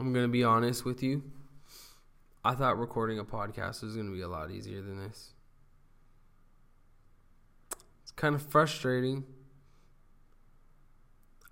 [0.00, 1.22] I'm going to be honest with you.
[2.42, 5.34] I thought recording a podcast was going to be a lot easier than this.
[8.02, 9.24] It's kind of frustrating.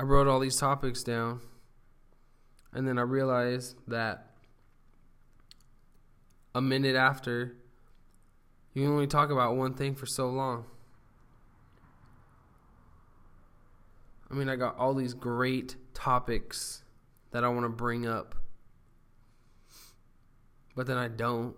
[0.01, 1.41] I wrote all these topics down,
[2.73, 4.31] and then I realized that
[6.55, 7.55] a minute after,
[8.73, 10.65] you can only talk about one thing for so long.
[14.31, 16.83] I mean, I got all these great topics
[17.31, 18.35] that I want to bring up,
[20.75, 21.55] but then I don't.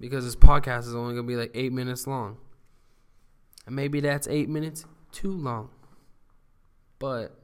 [0.00, 2.36] Because this podcast is only going to be like eight minutes long.
[3.66, 5.70] And maybe that's eight minutes too long.
[6.98, 7.38] But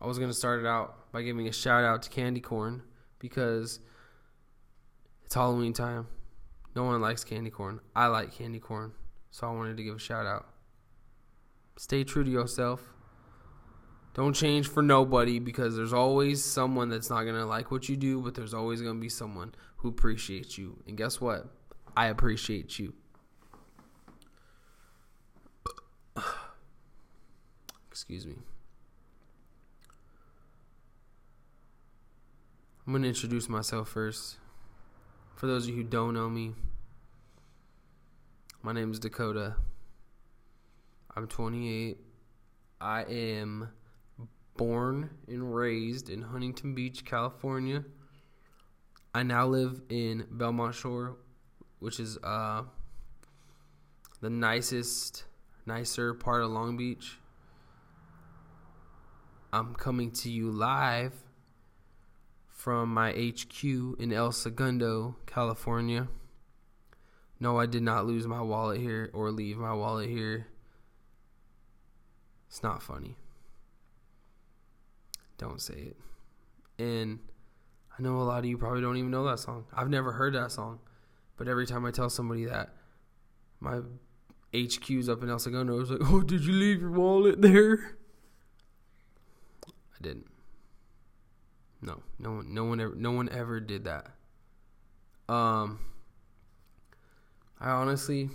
[0.00, 2.82] I was going to start it out by giving a shout out to Candy Corn
[3.18, 3.80] because
[5.24, 6.08] it's Halloween time.
[6.74, 7.80] No one likes candy corn.
[7.94, 8.92] I like candy corn.
[9.30, 10.46] So I wanted to give a shout out.
[11.76, 12.82] Stay true to yourself.
[14.14, 17.96] Don't change for nobody because there's always someone that's not going to like what you
[17.96, 20.82] do, but there's always going to be someone who appreciates you.
[20.86, 21.46] And guess what?
[21.96, 22.92] I appreciate you.
[27.90, 28.34] Excuse me.
[32.86, 34.38] I'm going to introduce myself first.
[35.36, 36.54] For those of you who don't know me,
[38.62, 39.54] my name is Dakota.
[41.16, 41.98] I'm 28.
[42.80, 43.68] I am
[44.56, 47.84] born and raised in Huntington Beach, California.
[49.14, 51.16] I now live in Belmont Shore,
[51.78, 52.62] which is uh,
[54.20, 55.24] the nicest,
[55.66, 57.18] nicer part of Long Beach.
[59.52, 61.12] I'm coming to you live
[62.48, 66.08] from my HQ in El Segundo, California.
[67.40, 70.46] No, I did not lose my wallet here or leave my wallet here.
[72.48, 73.16] It's not funny.
[75.40, 75.96] Don't say it.
[76.78, 77.18] And
[77.98, 79.64] I know a lot of you probably don't even know that song.
[79.72, 80.80] I've never heard that song.
[81.38, 82.74] But every time I tell somebody that
[83.58, 83.80] my
[84.54, 87.96] HQ's up in El Segundo, it's like, oh, did you leave your wallet there?
[89.66, 90.26] I didn't.
[91.80, 94.08] No, no one, no one ever, no one ever did that.
[95.32, 95.78] Um,
[97.58, 98.28] I honestly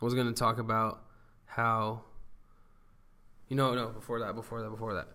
[0.00, 1.02] was gonna talk about
[1.44, 2.04] how
[3.48, 5.08] you know, no, before that, before that, before that.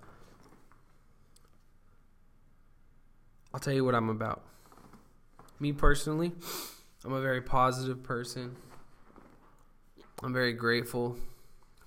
[3.54, 4.44] I'll tell you what I'm about.
[5.60, 6.32] Me personally,
[7.04, 8.56] I'm a very positive person.
[10.24, 11.18] I'm very grateful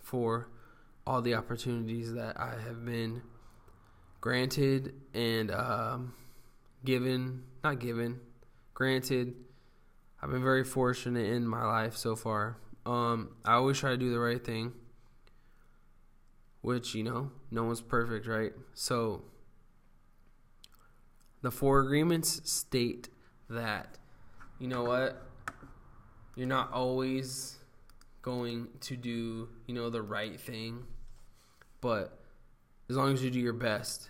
[0.01, 0.49] for
[1.07, 3.23] all the opportunities that I have been
[4.21, 6.15] granted and um,
[6.85, 8.21] given, not given,
[8.75, 9.35] granted.
[10.23, 12.59] I've been very fortunate in my life so far.
[12.87, 14.73] Um, I always try to do the right thing
[16.65, 18.53] which, you know, no one's perfect, right?
[18.73, 19.23] So
[21.45, 23.11] the four agreements state
[23.51, 23.99] that,
[24.59, 25.23] you know what,
[26.37, 27.59] you're not always
[28.23, 30.85] going to do, you know, the right thing,
[31.83, 32.19] but
[32.89, 34.09] as long as you do your best,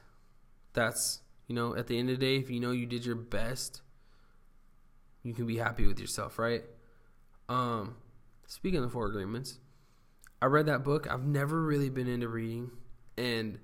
[0.74, 3.16] that's, you know, at the end of the day, if you know you did your
[3.16, 3.82] best,
[5.24, 6.62] you can be happy with yourself, right?
[7.48, 7.96] Um,
[8.46, 9.58] speaking of the four agreements,
[10.40, 11.10] I read that book.
[11.10, 12.70] I've never really been into reading,
[13.18, 13.58] and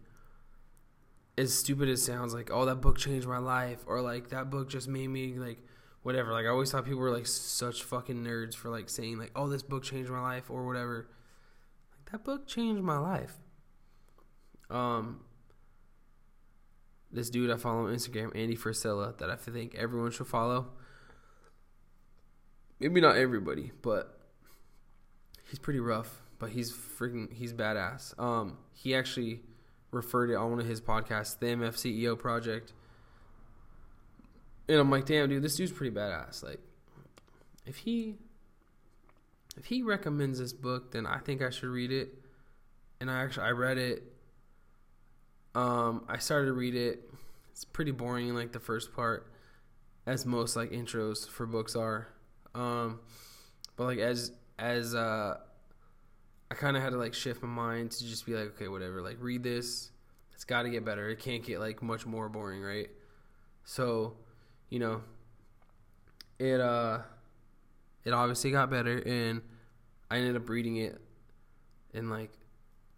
[1.40, 4.68] as stupid as sounds, like oh that book changed my life, or like that book
[4.68, 5.58] just made me like
[6.02, 6.32] whatever.
[6.32, 9.48] Like I always thought people were like such fucking nerds for like saying like oh
[9.48, 11.08] this book changed my life or whatever.
[11.92, 13.34] Like that book changed my life.
[14.68, 15.20] Um,
[17.10, 20.68] this dude I follow on Instagram, Andy Frisella, that I think everyone should follow.
[22.78, 24.18] Maybe not everybody, but
[25.48, 28.18] he's pretty rough but he's freaking he's badass.
[28.18, 29.42] Um, he actually
[29.90, 32.72] referred it on one of his podcasts, the MF CEO Project,
[34.70, 36.44] and I'm like, damn, dude, this dude's pretty badass.
[36.44, 36.60] Like,
[37.66, 38.14] if he
[39.56, 42.14] if he recommends this book, then I think I should read it.
[43.00, 44.04] And I actually I read it.
[45.56, 47.10] Um, I started to read it.
[47.50, 49.26] It's pretty boring, like the first part,
[50.06, 52.06] as most like intros for books are.
[52.54, 53.00] Um,
[53.76, 55.38] but like as as uh
[56.50, 59.00] I kind of had to like shift my mind to just be like, okay, whatever.
[59.00, 59.90] Like, read this.
[60.34, 61.08] It's got to get better.
[61.08, 62.88] It can't get like much more boring, right?
[63.64, 64.16] So,
[64.68, 65.02] you know,
[66.38, 67.00] it uh,
[68.04, 69.42] it obviously got better, and
[70.10, 71.00] I ended up reading it
[71.92, 72.32] in like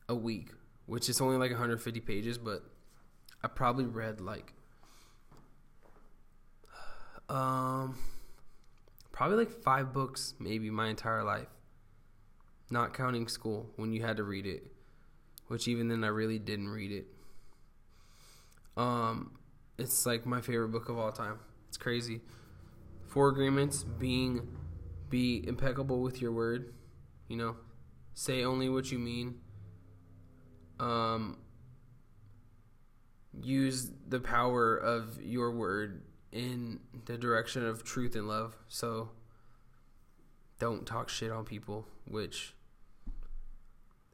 [0.08, 0.50] a week,
[0.87, 2.62] which is only like 150 pages, but
[3.43, 4.54] I probably read like
[7.28, 7.99] um
[9.10, 11.49] probably like five books maybe my entire life
[12.73, 14.73] not counting school when you had to read it,
[15.49, 17.07] which even then I really didn't read it.
[18.77, 19.39] Um,
[19.79, 21.39] it's like my favorite book of all time.
[21.69, 22.23] It's crazy.
[23.07, 24.49] Four agreements being
[25.11, 26.73] be impeccable with your word,
[27.29, 27.57] you know,
[28.15, 29.35] say only what you mean.
[30.81, 31.37] Um,
[33.43, 36.03] use the power of your word
[36.33, 38.57] in the direction of truth and love.
[38.69, 39.11] So
[40.59, 42.55] don't talk shit on people, which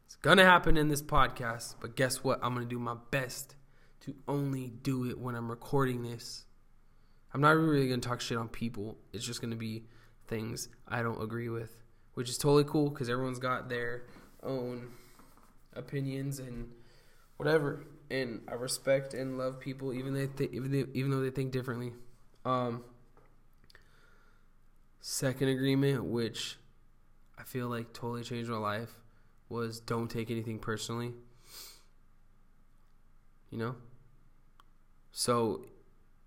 [0.08, 1.74] it's gonna happen in this podcast.
[1.82, 2.40] But guess what?
[2.42, 3.56] I'm gonna do my best
[4.00, 6.46] to only do it when I'm recording this.
[7.34, 8.96] I'm not really gonna talk shit on people.
[9.12, 9.84] It's just gonna be
[10.26, 11.82] things I don't agree with,
[12.14, 14.04] which is totally cool because everyone's got their
[14.42, 14.92] own
[15.74, 16.70] opinions and
[17.36, 17.84] whatever.
[18.10, 21.52] And I respect and love people even they th- even they, even though they think
[21.52, 21.92] differently.
[22.46, 22.82] Um,
[25.02, 26.56] second agreement, which
[27.38, 28.94] I feel like totally changed my life,
[29.48, 31.12] was don't take anything personally.
[33.50, 33.76] You know?
[35.12, 35.64] So,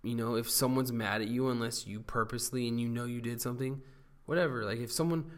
[0.03, 3.41] you know, if someone's mad at you unless you purposely and you know you did
[3.41, 3.81] something,
[4.25, 4.63] whatever.
[4.65, 5.31] Like if someone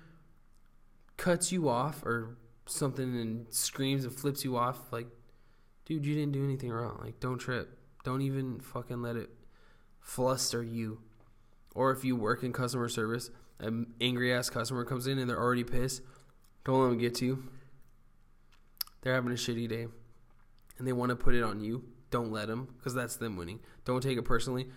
[1.18, 5.07] cuts you off or something and screams and flips you off, like,
[5.85, 7.00] dude, you didn't do anything wrong.
[7.03, 7.77] Like, don't trip.
[8.03, 9.30] Don't even fucking let it
[10.00, 11.00] fluster you.
[11.75, 15.39] Or if you work in customer service, an angry ass customer comes in and they're
[15.39, 16.01] already pissed,
[16.65, 17.44] don't let them get to you.
[19.03, 19.88] They're having a shitty day
[20.77, 21.83] and they want to put it on you.
[22.09, 23.59] Don't let them because that's them winning.
[23.85, 24.67] Don't take it personally.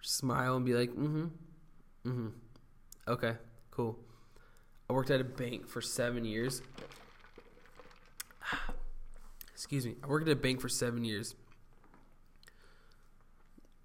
[0.00, 1.26] Smile and be like, mm hmm.
[2.06, 2.28] Mm hmm.
[3.06, 3.34] Okay,
[3.70, 3.98] cool.
[4.88, 6.62] I worked at a bank for seven years.
[9.52, 9.96] Excuse me.
[10.02, 11.34] I worked at a bank for seven years.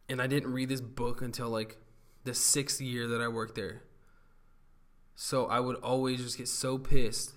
[0.08, 1.78] And I didn't read this book until like
[2.24, 3.84] the sixth year that I worked there.
[5.16, 7.34] So I would always just get so pissed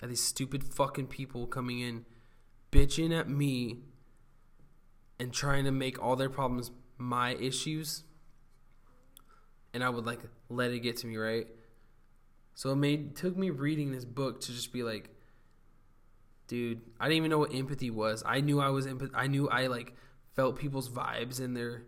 [0.00, 2.04] at these stupid fucking people coming in,
[2.70, 3.80] bitching at me,
[5.18, 8.04] and trying to make all their problems my issues.
[9.74, 11.46] And I would like let it get to me, right?
[12.54, 15.10] So it made took me reading this book to just be like,
[16.48, 18.22] dude, I didn't even know what empathy was.
[18.26, 19.10] I knew I was empath.
[19.14, 19.94] I knew I like
[20.34, 21.84] felt people's vibes and their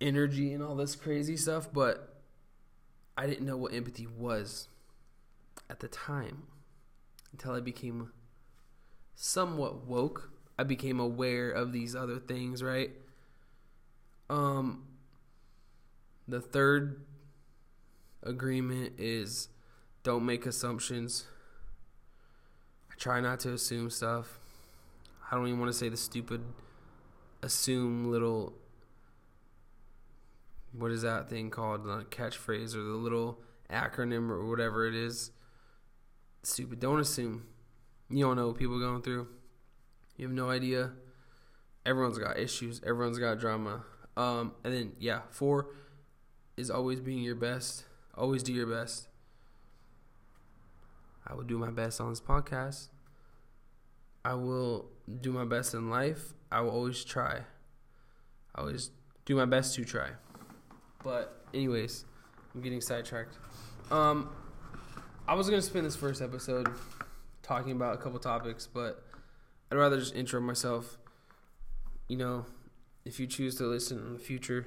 [0.00, 2.22] energy and all this crazy stuff, but
[3.16, 4.68] I didn't know what empathy was
[5.68, 6.44] at the time
[7.32, 8.12] until I became
[9.14, 10.30] somewhat woke.
[10.58, 12.90] I became aware of these other things, right?
[14.28, 14.84] Um
[16.28, 17.04] the third
[18.22, 19.48] agreement is
[20.02, 21.26] don't make assumptions.
[22.90, 24.38] I try not to assume stuff.
[25.30, 26.42] I don't even want to say the stupid
[27.42, 28.54] assume little
[30.72, 31.84] what is that thing called?
[31.84, 33.40] The catchphrase or the little
[33.70, 35.30] acronym or whatever it is.
[36.42, 36.80] Stupid.
[36.80, 37.46] Don't assume.
[38.10, 39.28] You don't know what people are going through.
[40.16, 40.92] You have no idea.
[41.86, 42.80] Everyone's got issues.
[42.84, 43.84] Everyone's got drama.
[44.16, 45.68] Um, and then yeah, four
[46.56, 47.84] is always being your best.
[48.14, 49.08] Always do your best.
[51.26, 52.88] I will do my best on this podcast.
[54.24, 54.90] I will
[55.20, 56.34] do my best in life.
[56.50, 57.40] I will always try.
[58.54, 58.90] I always
[59.24, 60.08] do my best to try.
[61.02, 62.04] But anyways,
[62.54, 63.38] I'm getting sidetracked.
[63.90, 64.28] Um,
[65.28, 66.68] I was gonna spend this first episode
[67.42, 69.04] talking about a couple topics, but
[69.70, 70.98] I'd rather just intro myself.
[72.08, 72.46] You know,
[73.04, 74.66] if you choose to listen in the future,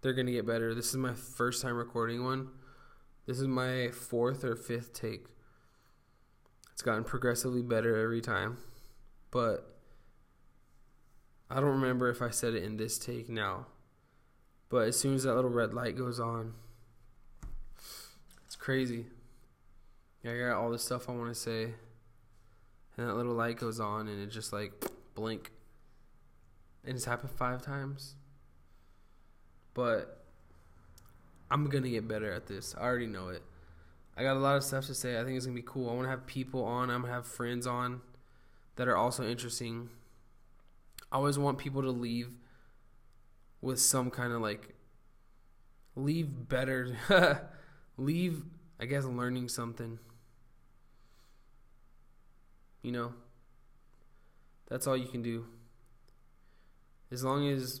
[0.00, 0.74] they're gonna get better.
[0.74, 2.48] This is my first time recording one.
[3.26, 5.26] This is my fourth or fifth take.
[6.72, 8.58] It's gotten progressively better every time,
[9.30, 9.78] but
[11.48, 13.66] I don't remember if I said it in this take now.
[14.68, 16.54] But as soon as that little red light goes on,
[18.44, 19.06] it's crazy.
[20.24, 21.64] Yeah, I got all the stuff I want to say,
[22.96, 24.72] and that little light goes on, and it just like
[25.14, 25.52] blink.
[26.82, 28.14] And it's happened five times.
[29.74, 30.24] But
[31.50, 32.74] I'm gonna get better at this.
[32.78, 33.42] I already know it.
[34.16, 35.20] I got a lot of stuff to say.
[35.20, 35.90] I think it's gonna be cool.
[35.90, 36.88] I want to have people on.
[36.88, 38.00] I'm gonna have friends on
[38.76, 39.90] that are also interesting.
[41.12, 42.30] I always want people to leave
[43.60, 44.74] with some kind of like
[45.96, 46.96] leave better
[47.96, 48.42] leave
[48.80, 49.98] i guess learning something
[52.84, 53.12] you know
[54.68, 55.44] that's all you can do
[57.10, 57.80] as long as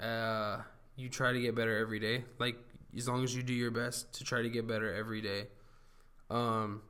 [0.00, 0.58] uh,
[0.96, 2.56] you try to get better every day like
[2.96, 5.46] as long as you do your best to try to get better every day
[6.30, 6.82] um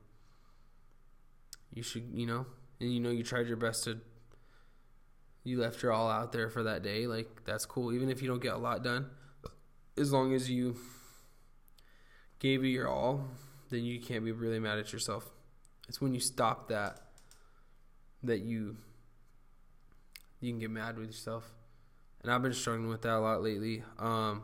[1.73, 2.45] you should you know
[2.81, 3.99] and you know you tried your best to
[5.45, 7.93] you left your all out there for that day, like that's cool.
[7.93, 9.07] Even if you don't get a lot done,
[9.99, 10.77] as long as you
[12.39, 13.25] gave it your all,
[13.71, 15.31] then you can't be really mad at yourself.
[15.89, 17.01] It's when you stop that
[18.23, 18.77] that you
[20.41, 21.53] you can get mad with yourself.
[22.23, 23.83] And I've been struggling with that a lot lately.
[23.99, 24.43] Um,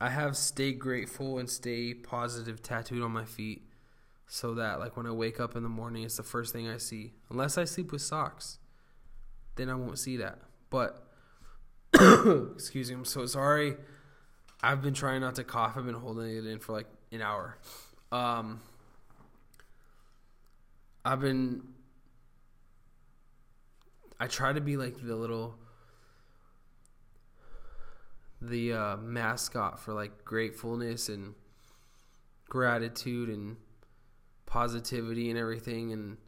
[0.00, 3.62] I have stay grateful and stay positive tattooed on my feet
[4.26, 6.76] so that like when I wake up in the morning it's the first thing I
[6.76, 7.12] see.
[7.30, 8.58] Unless I sleep with socks,
[9.56, 10.38] then I won't see that.
[10.70, 11.04] But
[12.54, 13.76] excuse me, I'm so sorry.
[14.62, 15.76] I've been trying not to cough.
[15.76, 17.58] I've been holding it in for like an hour.
[18.12, 18.60] Um
[21.08, 21.62] I've been
[24.20, 25.54] I try to be like the little
[28.42, 31.34] the uh, mascot for like gratefulness and
[32.50, 33.56] gratitude and
[34.44, 35.94] positivity and everything.
[35.94, 36.18] And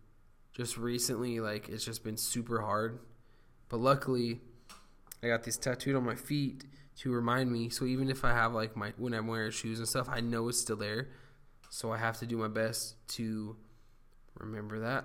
[0.55, 3.01] just recently like it's just been super hard.
[3.69, 4.41] But luckily
[5.23, 6.65] i got these tattooed on my feet
[7.01, 7.69] to remind me.
[7.69, 10.49] So even if i have like my when i'm wearing shoes and stuff i know
[10.49, 11.09] it's still there.
[11.69, 13.57] So i have to do my best to
[14.41, 15.05] remember that.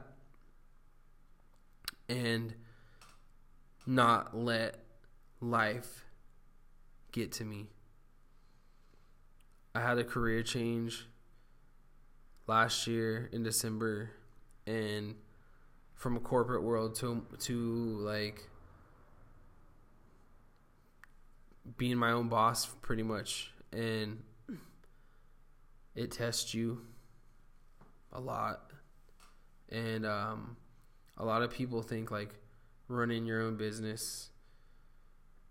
[2.08, 2.54] And
[3.86, 4.77] not let
[5.42, 6.06] life
[7.12, 7.68] get to me.
[9.74, 11.08] I had a career change
[12.48, 14.12] last year in December
[14.65, 15.15] and
[15.94, 17.54] from a corporate world to to
[18.00, 18.48] like
[21.77, 23.51] being my own boss pretty much.
[23.72, 24.24] And
[25.96, 26.82] it tests you
[28.12, 28.72] a lot
[29.69, 30.57] and um,
[31.17, 32.36] a lot of people think like
[32.88, 34.29] running your own business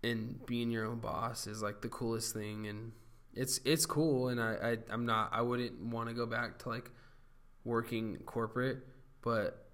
[0.03, 2.67] and being your own boss is like the coolest thing.
[2.67, 2.91] And
[3.33, 4.29] it's it's cool.
[4.29, 6.91] And I, I I'm not I wouldn't want to go back to like
[7.63, 8.85] working corporate
[9.21, 9.65] but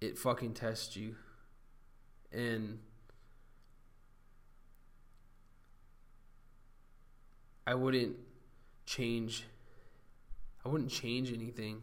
[0.00, 1.16] it fucking tests you.
[2.30, 2.78] And
[7.66, 8.16] I wouldn't
[8.84, 9.46] change
[10.64, 11.82] I wouldn't change anything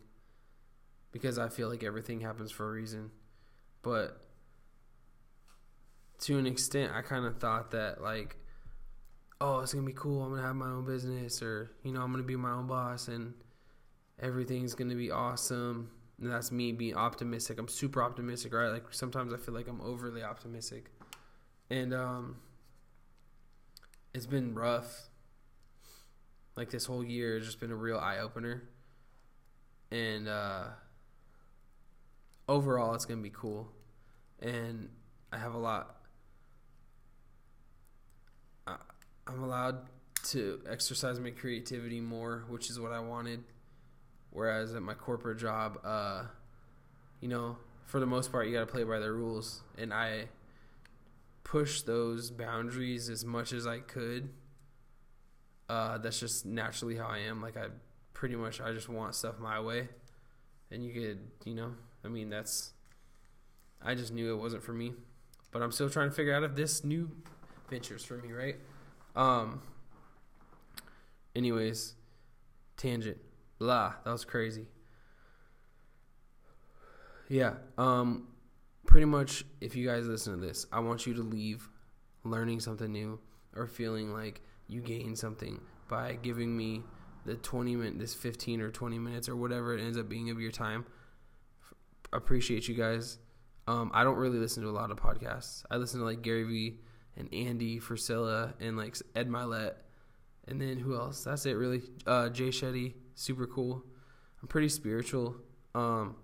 [1.12, 3.12] because I feel like everything happens for a reason
[3.82, 4.22] but
[6.22, 8.36] to an extent, I kind of thought that like,
[9.40, 10.24] oh, it's gonna be cool.
[10.24, 13.08] I'm gonna have my own business, or you know, I'm gonna be my own boss,
[13.08, 13.34] and
[14.22, 15.92] everything's gonna be awesome.
[16.22, 17.58] And that's me being optimistic.
[17.58, 18.68] I'm super optimistic, right?
[18.68, 20.92] Like sometimes I feel like I'm overly optimistic,
[21.70, 22.36] and um,
[24.14, 25.08] it's been rough.
[26.58, 28.64] Like this whole year has just been a real eye opener,
[29.92, 30.64] and uh,
[32.50, 33.72] overall, it's gonna be cool.
[34.42, 34.90] And
[35.32, 36.00] I have a lot
[39.30, 39.78] I'm allowed
[40.30, 43.44] to exercise my creativity more, which is what I wanted.
[44.32, 46.24] Whereas at my corporate job, uh,
[47.22, 50.26] you know, for the most part, you got to play by the rules, and I
[51.44, 54.30] push those boundaries as much as I could.
[55.68, 57.42] Uh, that's just naturally how I am.
[57.42, 57.68] Like I
[58.14, 59.90] pretty much, I just want stuff my way,
[60.72, 62.74] and you could, you know, I mean, that's.
[63.82, 64.94] I just knew it wasn't for me,
[65.52, 67.10] but I'm still trying to figure out if this new
[67.70, 68.56] venture's for me, right?
[69.16, 69.62] Um.
[71.36, 71.94] Anyways,
[72.78, 73.18] tangent.
[73.58, 73.94] Blah.
[74.04, 74.68] That was crazy.
[77.28, 77.54] Yeah.
[77.78, 78.28] Um.
[78.86, 81.70] Pretty much, if you guys listen to this, I want you to leave
[82.24, 83.20] learning something new
[83.56, 86.84] or feeling like you gain something by giving me
[87.26, 90.40] the 20 minute, this 15 or 20 minutes or whatever it ends up being of
[90.40, 90.86] your time.
[92.12, 93.18] Appreciate you guys.
[93.68, 95.64] Um, I don't really listen to a lot of podcasts.
[95.70, 96.80] I listen to like Gary Vee
[97.16, 99.74] and Andy Frisella and like Ed Mylett.
[100.48, 101.24] And then who else?
[101.24, 101.84] That's it really.
[102.08, 103.84] Uh, Jay Shetty, super cool.
[104.42, 105.36] I'm pretty spiritual.
[105.76, 106.16] Um,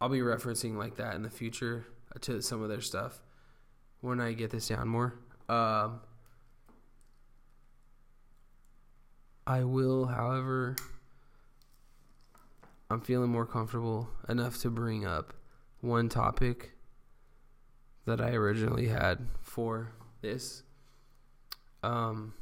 [0.00, 1.86] I'll be referencing like that in the future
[2.22, 3.20] to some of their stuff
[4.00, 5.14] when I get this down more.
[5.48, 6.00] Um,
[9.46, 10.76] I will, however,
[12.90, 15.34] I'm feeling more comfortable enough to bring up
[15.82, 16.72] one topic
[18.06, 19.92] that I originally had for
[20.22, 20.62] this.
[21.82, 22.32] Um,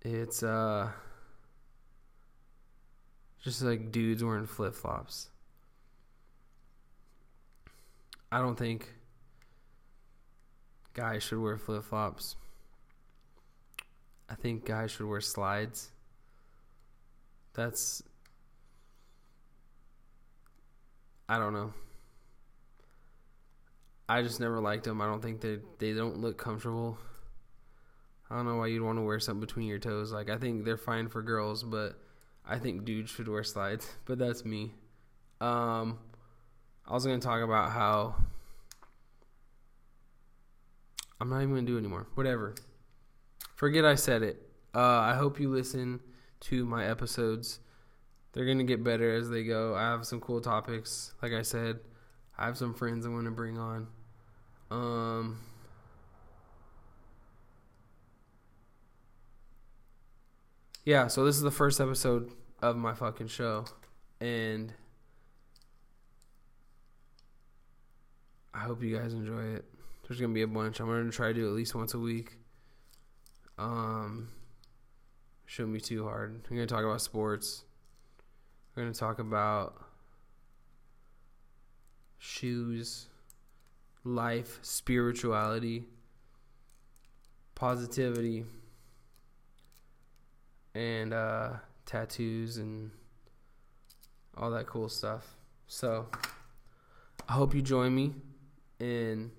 [0.00, 0.90] it's uh
[3.42, 5.30] just like dudes wearing flip flops.
[8.30, 8.92] I don't think
[10.94, 12.36] guys should wear flip flops.
[14.28, 15.90] I think guys should wear slides.
[17.56, 18.02] That's
[21.28, 21.72] I don't know.
[24.08, 25.00] I just never liked them.
[25.00, 26.98] I don't think they they don't look comfortable.
[28.30, 30.12] I don't know why you'd want to wear something between your toes.
[30.12, 31.98] Like I think they're fine for girls, but
[32.46, 33.88] I think dudes should wear slides.
[34.04, 34.74] But that's me.
[35.40, 35.98] Um,
[36.86, 38.16] I was gonna talk about how
[41.18, 42.06] I'm not even gonna do anymore.
[42.14, 42.54] Whatever.
[43.54, 44.42] Forget I said it.
[44.74, 46.00] Uh, I hope you listen
[46.48, 47.60] to my episodes
[48.36, 49.74] they're gonna get better as they go.
[49.74, 51.14] I have some cool topics.
[51.22, 51.80] Like I said,
[52.36, 53.86] I have some friends I want to bring on.
[54.70, 55.38] Um.
[60.84, 63.64] Yeah, so this is the first episode of my fucking show,
[64.20, 64.70] and
[68.52, 69.64] I hope you guys enjoy it.
[70.06, 70.78] There's gonna be a bunch.
[70.78, 72.36] I'm gonna try to do at least once a week.
[73.56, 74.28] Um,
[75.46, 76.42] shouldn't be too hard.
[76.50, 77.64] We're gonna talk about sports.
[78.74, 79.80] We're gonna talk about
[82.18, 83.06] shoes,
[84.04, 85.84] life, spirituality,
[87.54, 88.44] positivity,
[90.74, 91.50] and uh,
[91.86, 92.90] tattoos and
[94.36, 95.36] all that cool stuff.
[95.68, 96.06] So
[97.28, 98.12] I hope you join me
[98.78, 99.30] and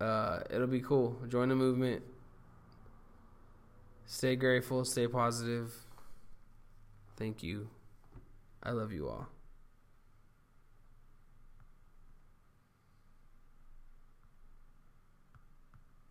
[0.00, 1.16] uh, it'll be cool.
[1.28, 2.02] Join the movement.
[4.06, 5.72] Stay grateful, stay positive.
[7.16, 7.68] Thank you.
[8.62, 9.28] I love you all.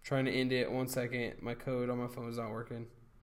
[0.04, 1.36] Trying to end it one second.
[1.42, 2.88] My code on my phone is not working.